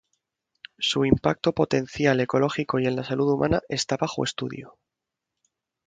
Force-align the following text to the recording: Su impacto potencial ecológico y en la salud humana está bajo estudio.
Su 0.79 1.05
impacto 1.05 1.53
potencial 1.53 2.21
ecológico 2.21 2.79
y 2.79 2.87
en 2.87 2.95
la 2.95 3.03
salud 3.03 3.29
humana 3.33 3.61
está 3.69 3.97
bajo 3.97 4.23
estudio. 4.23 4.79